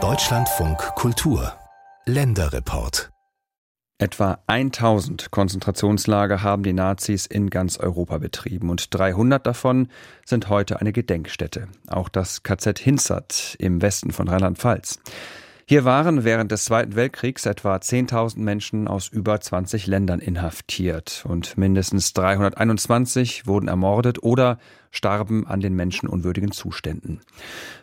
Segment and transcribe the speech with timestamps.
[0.00, 1.52] Deutschlandfunk Kultur
[2.04, 3.10] Länderreport
[3.98, 9.88] Etwa 1000 Konzentrationslager haben die Nazis in ganz Europa betrieben und 300 davon
[10.24, 11.66] sind heute eine Gedenkstätte.
[11.88, 15.00] Auch das KZ Hinzert im Westen von Rheinland-Pfalz.
[15.70, 21.58] Hier waren während des Zweiten Weltkriegs etwa 10.000 Menschen aus über 20 Ländern inhaftiert und
[21.58, 24.58] mindestens 321 wurden ermordet oder
[24.90, 27.20] starben an den menschenunwürdigen Zuständen.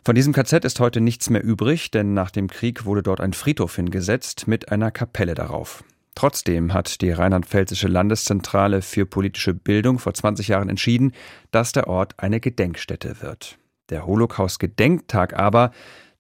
[0.04, 3.34] Von diesem KZ ist heute nichts mehr übrig, denn nach dem Krieg wurde dort ein
[3.34, 5.84] Friedhof hingesetzt mit einer Kapelle darauf.
[6.16, 11.12] Trotzdem hat die Rheinland-Pfälzische Landeszentrale für politische Bildung vor 20 Jahren entschieden,
[11.52, 13.60] dass der Ort eine Gedenkstätte wird.
[13.92, 15.70] Der Holocaust-Gedenktag aber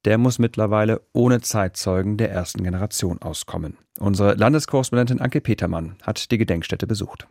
[0.05, 3.77] der muss mittlerweile ohne Zeitzeugen der ersten Generation auskommen.
[4.00, 7.28] Unsere Landeskorrespondentin Anke Petermann hat die Gedenkstätte besucht.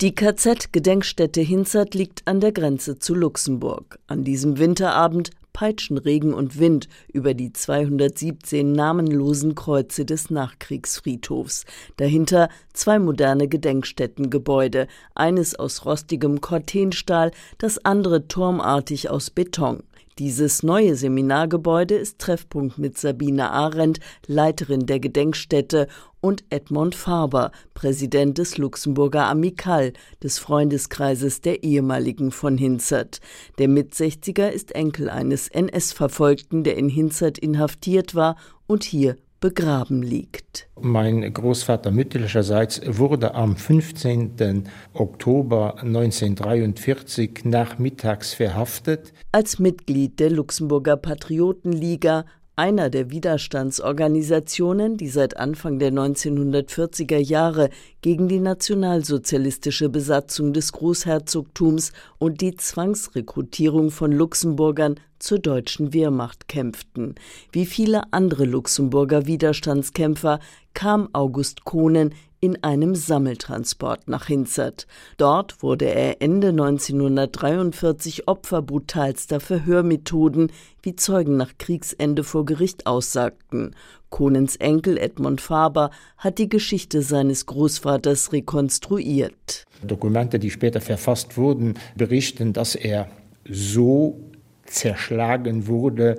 [0.00, 3.98] Die KZ-Gedenkstätte Hinzert liegt an der Grenze zu Luxemburg.
[4.06, 11.66] An diesem Winterabend peitschen Regen und Wind über die 217 namenlosen Kreuze des Nachkriegsfriedhofs.
[11.98, 19.82] Dahinter zwei moderne Gedenkstättengebäude, eines aus rostigem Cortenstahl, das andere turmartig aus Beton.
[20.18, 25.88] Dieses neue Seminargebäude ist Treffpunkt mit Sabine Arendt, Leiterin der Gedenkstätte,
[26.20, 33.20] und Edmond Faber, Präsident des Luxemburger Amical, des Freundeskreises der ehemaligen von Hinzert.
[33.58, 40.68] Der Mitsechziger ist Enkel eines NS-Verfolgten, der in Hinzert inhaftiert war und hier begraben liegt.
[40.80, 44.68] Mein Großvater mütterlicherseits wurde am 15.
[44.94, 49.12] Oktober 1943 nachmittags verhaftet.
[49.32, 52.24] Als Mitglied der Luxemburger Patriotenliga
[52.56, 57.70] einer der Widerstandsorganisationen, die seit Anfang der 1940er Jahre
[58.02, 67.14] gegen die nationalsozialistische Besatzung des Großherzogtums und die Zwangsrekrutierung von Luxemburgern zur deutschen Wehrmacht kämpften.
[67.52, 70.40] Wie viele andere Luxemburger Widerstandskämpfer
[70.74, 74.88] kam August Kohnen in einem Sammeltransport nach Hinzert.
[75.16, 80.50] Dort wurde er Ende 1943 Opfer brutalster Verhörmethoden,
[80.82, 83.76] wie Zeugen nach Kriegsende vor Gericht aussagten.
[84.10, 89.64] Kohnens Enkel Edmund Faber hat die Geschichte seines Großvaters rekonstruiert.
[89.86, 93.08] Dokumente, die später verfasst wurden, berichten, dass er
[93.48, 94.31] so
[94.72, 96.18] zerschlagen wurde,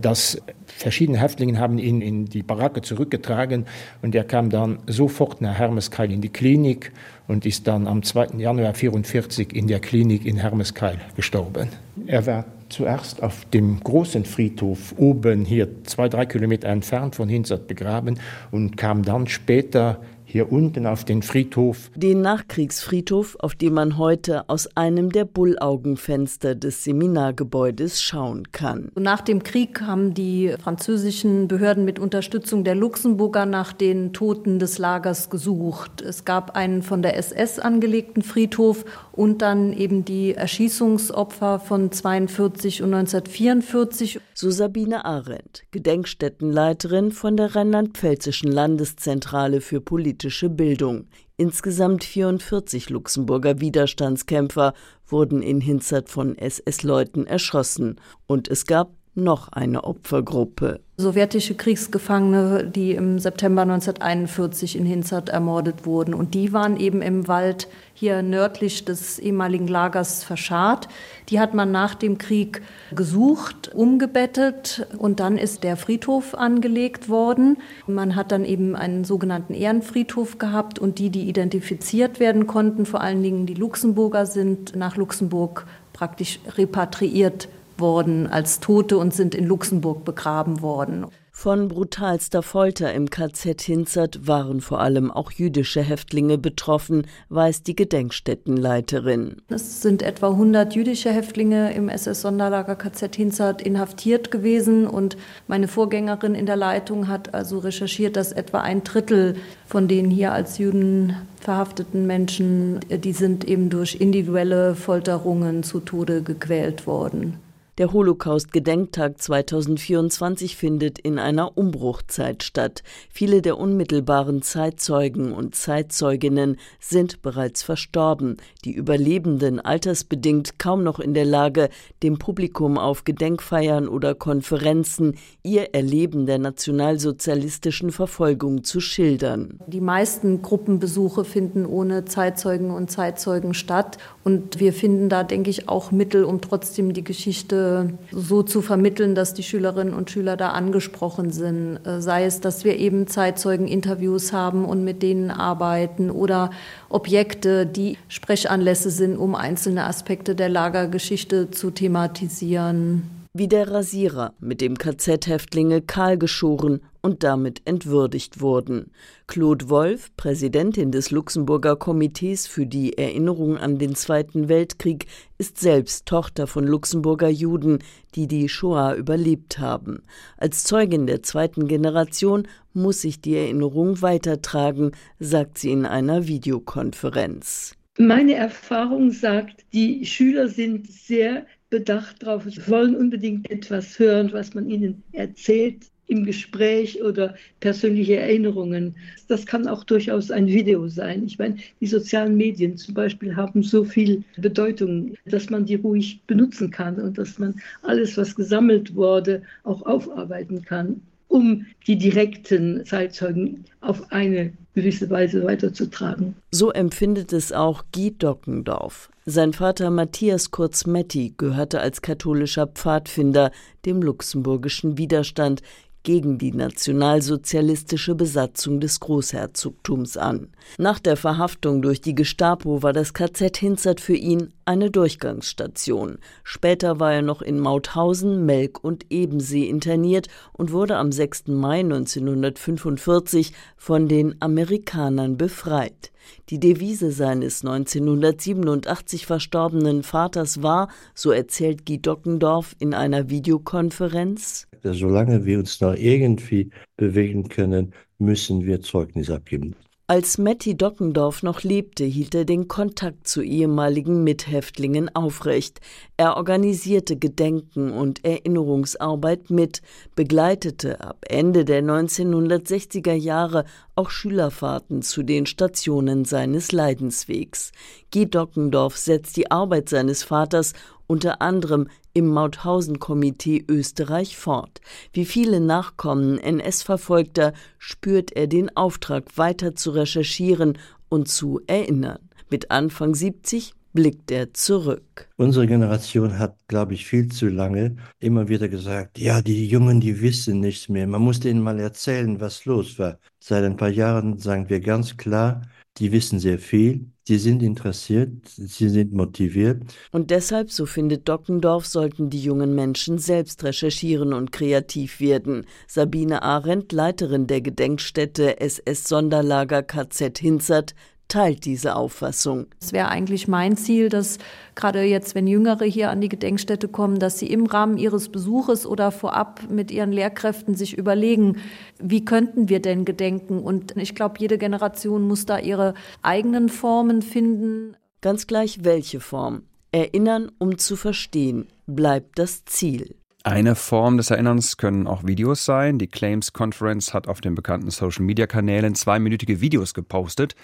[0.00, 3.66] dass verschiedene Häftlinge haben ihn in die Baracke zurückgetragen
[4.02, 6.92] und er kam dann sofort nach Hermeskeil in die Klinik
[7.28, 8.38] und ist dann am 2.
[8.38, 11.68] Januar 1944 in der Klinik in Hermeskeil gestorben.
[12.06, 17.68] Er war zuerst auf dem großen Friedhof oben hier zwei, drei Kilometer entfernt von Hinzert
[17.68, 18.18] begraben
[18.50, 20.00] und kam dann später
[20.34, 21.92] hier unten auf den Friedhof.
[21.94, 28.90] Den Nachkriegsfriedhof, auf dem man heute aus einem der Bullaugenfenster des Seminargebäudes schauen kann.
[28.98, 34.78] Nach dem Krieg haben die französischen Behörden mit Unterstützung der Luxemburger nach den Toten des
[34.78, 36.00] Lagers gesucht.
[36.00, 42.82] Es gab einen von der SS angelegten Friedhof und dann eben die Erschießungsopfer von 42
[42.82, 44.18] und 1944.
[44.34, 51.06] So Sabine Arendt, Gedenkstättenleiterin von der Rheinland-Pfälzischen Landeszentrale für politische Bildung.
[51.36, 54.74] Insgesamt 44 Luxemburger Widerstandskämpfer
[55.06, 60.80] wurden in Hinzert von SS-Leuten erschossen und es gab noch eine Opfergruppe.
[60.96, 66.14] Sowjetische Kriegsgefangene, die im September 1941 in Hinzert ermordet wurden.
[66.14, 70.88] Und die waren eben im Wald hier nördlich des ehemaligen Lagers verscharrt.
[71.30, 72.62] Die hat man nach dem Krieg
[72.94, 77.58] gesucht, umgebettet und dann ist der Friedhof angelegt worden.
[77.88, 83.00] Man hat dann eben einen sogenannten Ehrenfriedhof gehabt und die, die identifiziert werden konnten, vor
[83.00, 87.48] allen Dingen die Luxemburger, sind nach Luxemburg praktisch repatriiert
[87.78, 91.06] worden als Tote und sind in Luxemburg begraben worden.
[91.36, 97.74] Von brutalster Folter im KZ Hinzert waren vor allem auch jüdische Häftlinge betroffen, weiß die
[97.74, 99.42] Gedenkstättenleiterin.
[99.48, 105.16] Es sind etwa 100 jüdische Häftlinge im SS-Sonderlager KZ Hinzert inhaftiert gewesen und
[105.48, 109.34] meine Vorgängerin in der Leitung hat also recherchiert, dass etwa ein Drittel
[109.66, 116.22] von den hier als Juden verhafteten Menschen, die sind eben durch individuelle Folterungen zu Tode
[116.22, 117.40] gequält worden.
[117.76, 122.84] Der Holocaust-Gedenktag 2024 findet in einer Umbruchzeit statt.
[123.10, 128.36] Viele der unmittelbaren Zeitzeugen und Zeitzeuginnen sind bereits verstorben.
[128.64, 131.68] Die Überlebenden altersbedingt kaum noch in der Lage,
[132.04, 139.58] dem Publikum auf Gedenkfeiern oder Konferenzen ihr Erleben der nationalsozialistischen Verfolgung zu schildern.
[139.66, 143.98] Die meisten Gruppenbesuche finden ohne Zeitzeugen und Zeitzeugen statt.
[144.22, 147.63] Und wir finden da, denke ich, auch Mittel, um trotzdem die Geschichte
[148.10, 151.78] So zu vermitteln, dass die Schülerinnen und Schüler da angesprochen sind.
[151.84, 156.50] Äh, sei es, dass wir eben Zeitzeugeninterviews haben und mit denen arbeiten oder
[156.88, 164.60] Objekte, die Sprechanlässe sind, um einzelne Aspekte der Lagergeschichte zu thematisieren wie der Rasierer, mit
[164.60, 168.90] dem KZ-Häftlinge kahlgeschoren und damit entwürdigt wurden.
[169.26, 175.04] Claude Wolf, Präsidentin des Luxemburger Komitees für die Erinnerung an den Zweiten Weltkrieg,
[175.36, 177.80] ist selbst Tochter von Luxemburger Juden,
[178.14, 180.02] die die Shoah überlebt haben.
[180.38, 187.76] Als Zeugin der zweiten Generation muss sich die Erinnerung weitertragen, sagt sie in einer Videokonferenz.
[187.98, 192.44] Meine Erfahrung sagt, die Schüler sind sehr bedacht drauf.
[192.46, 198.94] Sie wollen unbedingt etwas hören, was man ihnen erzählt im Gespräch oder persönliche Erinnerungen.
[199.28, 201.24] Das kann auch durchaus ein Video sein.
[201.26, 206.20] Ich meine, die sozialen Medien zum Beispiel haben so viel Bedeutung, dass man die ruhig
[206.26, 211.00] benutzen kann und dass man alles, was gesammelt wurde, auch aufarbeiten kann
[211.34, 216.36] um die direkten Zeitzeugen auf eine gewisse Weise weiterzutragen.
[216.52, 219.10] So empfindet es auch Guy Dockendorf.
[219.26, 223.50] Sein Vater Matthias Kurz-Metti gehörte als katholischer Pfadfinder
[223.84, 225.62] dem luxemburgischen Widerstand
[226.04, 230.48] gegen die nationalsozialistische Besatzung des Großherzogtums an.
[230.78, 236.18] Nach der Verhaftung durch die Gestapo war das KZ Hinzert für ihn eine Durchgangsstation.
[236.44, 241.48] Später war er noch in Mauthausen, Melk und Ebensee interniert und wurde am 6.
[241.48, 246.12] Mai 1945 von den Amerikanern befreit.
[246.50, 255.44] Die Devise seines 1987 verstorbenen Vaters war, so erzählt Guy Dockendorf in einer Videokonferenz, solange
[255.44, 259.74] wir uns noch irgendwie bewegen können, müssen wir Zeugnis abgeben.
[260.06, 265.80] Als Matti Dockendorf noch lebte, hielt er den Kontakt zu ehemaligen Mithäftlingen aufrecht.
[266.18, 269.80] Er organisierte Gedenken und Erinnerungsarbeit mit,
[270.14, 273.64] begleitete ab Ende der 1960er Jahre
[273.94, 277.72] auch Schülerfahrten zu den Stationen seines Leidenswegs.
[278.12, 280.74] Guy Dockendorf setzt die Arbeit seines Vaters
[281.06, 284.80] unter anderem im Mauthausen-Komitee Österreich fort.
[285.12, 290.78] Wie viele Nachkommen NS-Verfolgter spürt er den Auftrag, weiter zu recherchieren
[291.08, 292.20] und zu erinnern.
[292.50, 295.28] Mit Anfang 70 blickt er zurück.
[295.36, 300.20] Unsere Generation hat, glaube ich, viel zu lange immer wieder gesagt, ja, die Jungen, die
[300.20, 301.06] wissen nichts mehr.
[301.06, 303.18] Man muss denen mal erzählen, was los war.
[303.38, 305.62] Seit ein paar Jahren sagen wir ganz klar,
[305.98, 309.82] die wissen sehr viel, sie sind interessiert, sie sind motiviert.
[310.10, 315.66] Und deshalb, so findet Dockendorf, sollten die jungen Menschen selbst recherchieren und kreativ werden.
[315.86, 320.94] Sabine Arendt, Leiterin der Gedenkstätte SS Sonderlager KZ Hinzert,
[321.28, 322.66] teilt diese Auffassung.
[322.80, 324.38] Es wäre eigentlich mein Ziel, dass
[324.74, 328.86] gerade jetzt, wenn Jüngere hier an die Gedenkstätte kommen, dass sie im Rahmen ihres Besuches
[328.86, 331.58] oder vorab mit ihren Lehrkräften sich überlegen,
[331.98, 333.58] wie könnten wir denn gedenken?
[333.58, 337.96] Und ich glaube, jede Generation muss da ihre eigenen Formen finden.
[338.20, 339.62] Ganz gleich welche Form.
[339.92, 343.16] Erinnern, um zu verstehen, bleibt das Ziel.
[343.46, 345.98] Eine Form des Erinnerns können auch Videos sein.
[345.98, 350.54] Die Claims Conference hat auf den bekannten Social-Media-Kanälen zweiminütige Videos gepostet.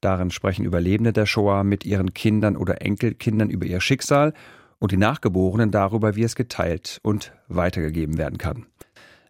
[0.00, 4.32] Darin sprechen Überlebende der Shoah mit ihren Kindern oder Enkelkindern über ihr Schicksal
[4.78, 8.66] und die Nachgeborenen darüber, wie es geteilt und weitergegeben werden kann.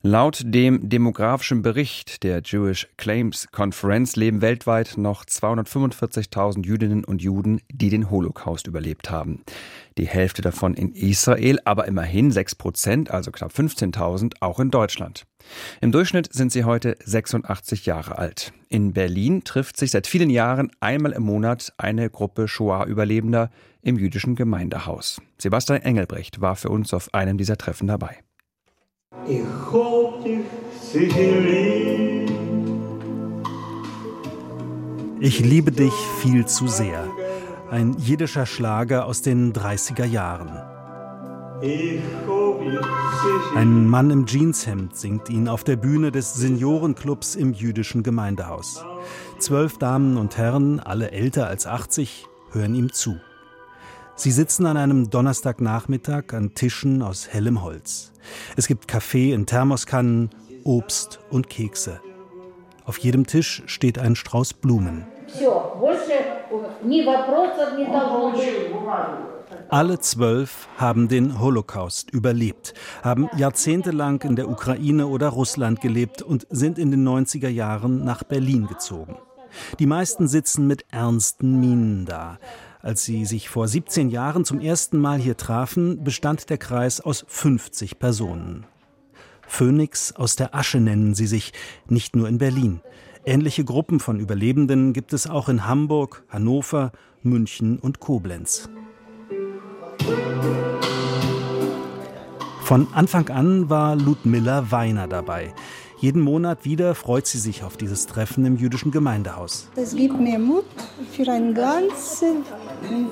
[0.02, 7.60] Laut dem demografischen Bericht der Jewish Claims Conference leben weltweit noch 245.000 Jüdinnen und Juden,
[7.70, 9.42] die den Holocaust überlebt haben.
[9.98, 15.26] Die Hälfte davon in Israel, aber immerhin 6 Prozent, also knapp 15.000, auch in Deutschland.
[15.80, 18.52] Im Durchschnitt sind sie heute 86 Jahre alt.
[18.68, 23.50] In Berlin trifft sich seit vielen Jahren einmal im Monat eine Gruppe Shoah-Überlebender
[23.82, 25.20] im jüdischen Gemeindehaus.
[25.38, 28.18] Sebastian Engelbrecht war für uns auf einem dieser Treffen dabei.
[35.20, 35.92] Ich liebe dich
[36.22, 37.08] viel zu sehr.
[37.70, 40.50] Ein jiddischer Schlager aus den 30er Jahren.
[43.54, 48.84] Ein Mann im Jeanshemd singt ihn auf der Bühne des Seniorenclubs im jüdischen Gemeindehaus.
[49.38, 53.18] Zwölf Damen und Herren, alle älter als 80, hören ihm zu.
[54.16, 58.12] Sie sitzen an einem Donnerstagnachmittag an Tischen aus hellem Holz.
[58.56, 60.30] Es gibt Kaffee in Thermoskannen,
[60.64, 62.00] Obst und Kekse.
[62.84, 65.06] Auf jedem Tisch steht ein Strauß Blumen.
[69.68, 76.46] Alle zwölf haben den Holocaust überlebt, haben jahrzehntelang in der Ukraine oder Russland gelebt und
[76.50, 79.16] sind in den 90er Jahren nach Berlin gezogen.
[79.78, 82.38] Die meisten sitzen mit ernsten Mienen da.
[82.82, 87.24] Als sie sich vor 17 Jahren zum ersten Mal hier trafen, bestand der Kreis aus
[87.28, 88.66] 50 Personen.
[89.46, 91.52] Phönix aus der Asche nennen sie sich,
[91.88, 92.80] nicht nur in Berlin.
[93.26, 98.70] Ähnliche Gruppen von Überlebenden gibt es auch in Hamburg, Hannover, München und Koblenz.
[102.62, 105.52] Von Anfang an war Ludmilla Weiner dabei.
[105.98, 109.68] Jeden Monat wieder freut sie sich auf dieses Treffen im jüdischen Gemeindehaus.
[109.74, 110.64] Das gibt mir Mut
[111.12, 112.42] für einen ganzen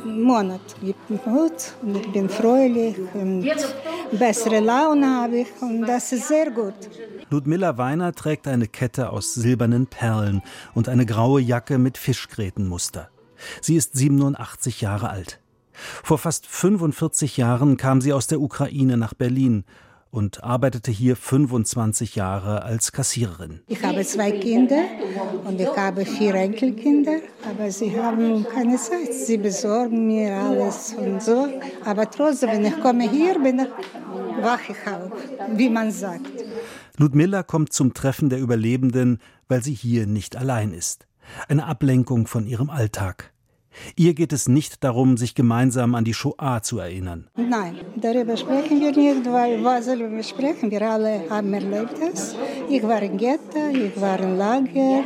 [0.04, 0.60] Monat.
[0.82, 3.48] Gibt mir Mut und ich bin fröhlich und
[4.18, 6.74] bessere Laune habe ich und das ist sehr gut.
[7.30, 10.42] Ludmilla Weiner trägt eine Kette aus silbernen Perlen
[10.74, 13.10] und eine graue Jacke mit Fischgrätenmuster.
[13.60, 15.40] Sie ist 87 Jahre alt.
[15.72, 19.64] Vor fast 45 Jahren kam sie aus der Ukraine nach Berlin
[20.10, 23.60] und arbeitete hier 25 Jahre als Kassiererin.
[23.66, 24.82] Ich habe zwei Kinder
[25.44, 29.12] und ich habe vier Enkelkinder, aber sie haben keine Zeit.
[29.12, 31.48] Sie besorgen mir alles und so.
[31.84, 33.68] Aber trotzdem, wenn ich komme hier, bin ich
[34.42, 35.12] wach ich auf,
[35.56, 36.26] wie man sagt.
[36.96, 41.06] Ludmilla kommt zum Treffen der Überlebenden, weil sie hier nicht allein ist.
[41.48, 43.32] Eine Ablenkung von ihrem Alltag.
[43.96, 47.28] Ihr geht es nicht darum, sich gemeinsam an die Shoah zu erinnern.
[47.36, 50.70] Nein, darüber sprechen wir nicht, weil was sollen wir sprechen?
[50.70, 52.36] Wir alle haben erlebt es.
[52.68, 55.04] Ich war in Ghetto, ich war im Lager,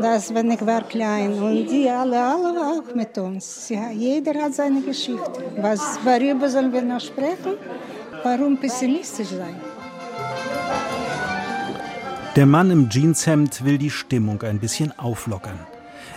[0.00, 1.32] das, wenn ich war klein.
[1.34, 3.68] Und die alle, alle auch mit uns.
[3.68, 5.44] Ja, jeder hat seine Geschichte.
[5.60, 7.54] Was, worüber sollen wir noch sprechen?
[8.22, 9.56] Warum pessimistisch sein?
[12.36, 15.58] Der Mann im Jeanshemd will die Stimmung ein bisschen auflockern.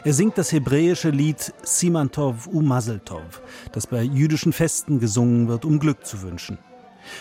[0.04, 5.80] Er singt das hebräische Lied Simantov u Mazeltov, das bei jüdischen Festen gesungen wird, um
[5.80, 6.58] Glück zu wünschen.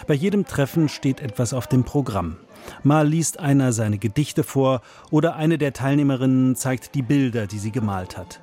[0.07, 2.37] Bei jedem Treffen steht etwas auf dem Programm.
[2.83, 7.73] Mal liest einer seine Gedichte vor oder eine der Teilnehmerinnen zeigt die Bilder, die sie
[7.73, 8.41] gemalt hat.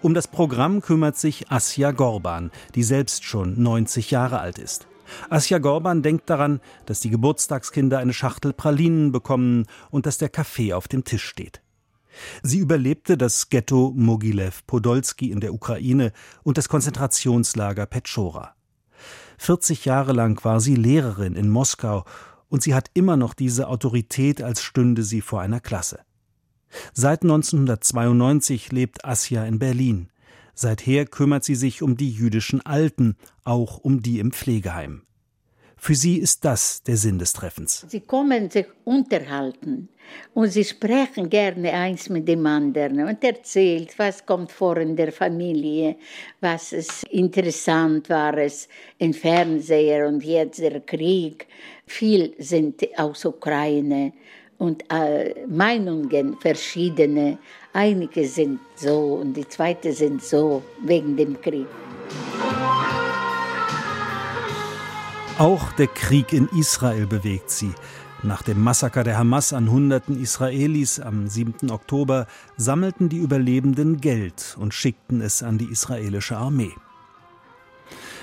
[0.00, 4.86] Um das Programm kümmert sich Asja Gorban, die selbst schon 90 Jahre alt ist.
[5.30, 10.72] Asja Gorban denkt daran, dass die Geburtstagskinder eine Schachtel Pralinen bekommen und dass der Kaffee
[10.72, 11.61] auf dem Tisch steht.
[12.42, 18.54] Sie überlebte das Ghetto Mogilev Podolski in der Ukraine und das Konzentrationslager Petschora.
[19.38, 22.04] 40 Jahre lang war sie Lehrerin in Moskau
[22.48, 26.00] und sie hat immer noch diese Autorität, als stünde sie vor einer Klasse.
[26.92, 30.08] Seit 1992 lebt Asja in Berlin.
[30.54, 35.02] Seither kümmert sie sich um die jüdischen Alten, auch um die im Pflegeheim.
[35.84, 37.84] Für sie ist das der Sinn des Treffens.
[37.88, 39.88] Sie kommen sich unterhalten
[40.32, 45.10] und sie sprechen gerne eins mit dem anderen und erzählt, was kommt vor in der
[45.10, 45.96] Familie,
[46.40, 51.48] was es interessant war es im Fernseher und jetzt der Krieg.
[51.84, 54.12] Viel sind aus Ukraine
[54.58, 57.38] und äh, Meinungen verschiedene.
[57.72, 61.66] Einige sind so und die zweite sind so wegen dem Krieg.
[65.38, 67.72] Auch der Krieg in Israel bewegt sie.
[68.22, 71.70] Nach dem Massaker der Hamas an Hunderten Israelis am 7.
[71.70, 76.72] Oktober sammelten die Überlebenden Geld und schickten es an die israelische Armee.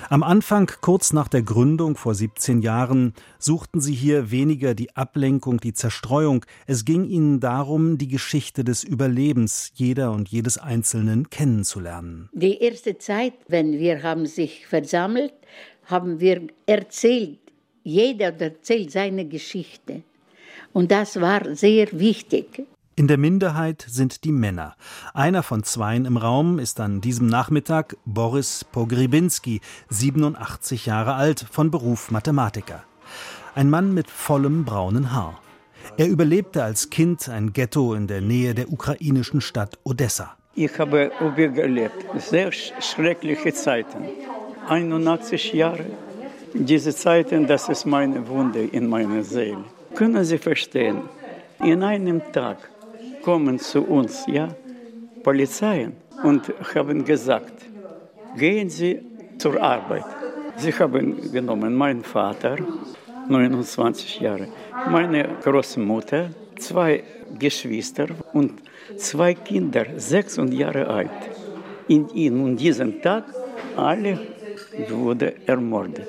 [0.08, 5.60] Am Anfang, kurz nach der Gründung vor 17 Jahren, suchten sie hier weniger die Ablenkung,
[5.60, 6.46] die Zerstreuung.
[6.66, 12.28] Es ging ihnen darum, die Geschichte des Überlebens jeder und jedes Einzelnen kennenzulernen.
[12.32, 15.34] Die erste Zeit, wenn wir haben sich versammelt,
[15.90, 17.38] haben wir erzählt,
[17.82, 20.02] jeder erzählt seine Geschichte.
[20.72, 22.64] Und das war sehr wichtig.
[22.96, 24.76] In der Minderheit sind die Männer.
[25.14, 31.70] Einer von zweien im Raum ist an diesem Nachmittag Boris Pogribinski, 87 Jahre alt, von
[31.70, 32.84] Beruf Mathematiker.
[33.54, 35.40] Ein Mann mit vollem braunen Haar.
[35.96, 40.36] Er überlebte als Kind ein Ghetto in der Nähe der ukrainischen Stadt Odessa.
[40.54, 44.04] Ich habe überlebt sehr schreckliche Zeiten.
[44.68, 45.86] 81 Jahre.
[46.52, 49.64] Diese Zeiten, das ist meine Wunde in meiner Seele.
[49.94, 51.02] Können Sie verstehen?
[51.62, 52.70] In einem Tag
[53.22, 54.48] kommen zu uns ja,
[55.22, 57.52] Polizeien und haben gesagt,
[58.36, 59.00] gehen Sie
[59.38, 60.04] zur Arbeit.
[60.56, 62.56] Sie haben genommen meinen Vater,
[63.28, 64.48] 29 Jahre,
[64.90, 67.02] meine Großmutter, zwei
[67.38, 68.60] Geschwister und
[68.96, 71.10] zwei Kinder, sechs Jahre alt.
[71.88, 73.24] In, in diesem Tag
[73.76, 74.18] alle
[74.88, 76.06] wurde ermordet.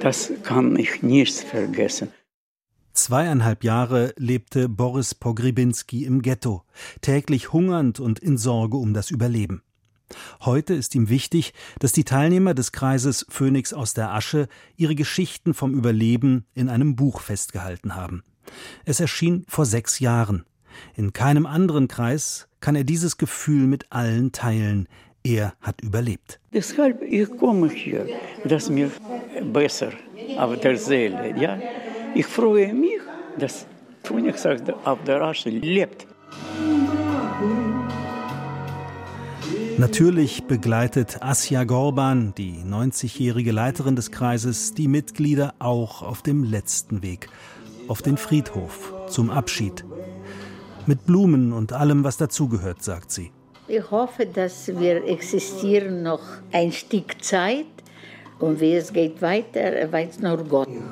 [0.00, 2.08] Das kann ich nicht vergessen.
[2.92, 6.62] Zweieinhalb Jahre lebte Boris Pogribinski im Ghetto,
[7.00, 9.62] täglich hungernd und in Sorge um das Überleben.
[10.42, 15.54] Heute ist ihm wichtig, dass die Teilnehmer des Kreises Phönix aus der Asche ihre Geschichten
[15.54, 18.22] vom Überleben in einem Buch festgehalten haben.
[18.84, 20.44] Es erschien vor sechs Jahren.
[20.94, 24.88] In keinem anderen Kreis kann er dieses Gefühl mit allen teilen.
[25.26, 26.38] Er hat überlebt.
[26.52, 28.06] Deshalb ich komme hier,
[28.44, 28.90] dass mir
[29.52, 29.88] besser
[30.38, 31.34] auf der Seele.
[31.40, 31.58] Ja?
[32.14, 33.00] Ich freue mich,
[33.38, 33.66] dass
[34.02, 36.06] Phoenix auf der Asche lebt.
[39.78, 47.02] Natürlich begleitet Asja Gorban, die 90-jährige Leiterin des Kreises, die Mitglieder auch auf dem letzten
[47.02, 47.30] Weg,
[47.88, 49.86] auf den Friedhof zum Abschied.
[50.86, 53.32] Mit Blumen und allem, was dazugehört, sagt sie.
[53.66, 56.20] Ich hoffe, dass wir existieren noch
[56.52, 57.64] ein Stück Zeit
[58.38, 60.68] und wie es geht weiter, weiß nur Gott.
[60.68, 60.82] Ich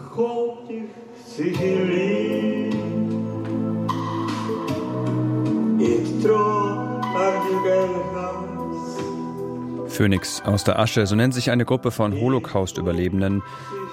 [9.88, 13.42] Phönix aus der Asche, so nennt sich eine Gruppe von Holocaust-Überlebenden,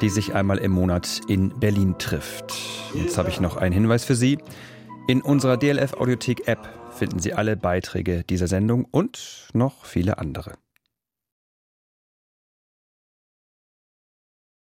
[0.01, 2.53] die sich einmal im Monat in Berlin trifft.
[2.93, 4.37] Jetzt habe ich noch einen Hinweis für Sie.
[5.09, 10.53] In unserer DLF Audiothek App finden Sie alle Beiträge dieser Sendung und noch viele andere.